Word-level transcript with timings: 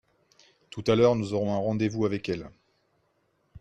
tout 0.71 0.83
à 0.87 0.95
l'heure 0.95 1.15
nous 1.15 1.35
aurons 1.35 1.53
un 1.53 1.57
rendez-vous 1.59 2.07
avec 2.07 2.27
elles. 2.27 2.49